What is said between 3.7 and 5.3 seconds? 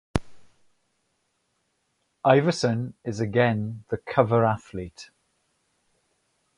the cover athlete.